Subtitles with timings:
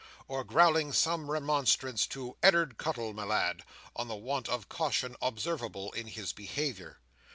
[0.27, 3.61] or growling some remonstrance to "Ed'ard Cuttle, my lad,"
[3.95, 6.97] on the want of caution observable in his behaviour.